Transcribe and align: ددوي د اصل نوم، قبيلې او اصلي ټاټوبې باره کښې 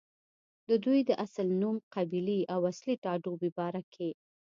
ددوي 0.67 1.01
د 1.09 1.11
اصل 1.25 1.47
نوم، 1.61 1.75
قبيلې 1.95 2.39
او 2.53 2.59
اصلي 2.71 2.95
ټاټوبې 3.03 3.49
باره 3.57 3.81
کښې 3.93 4.09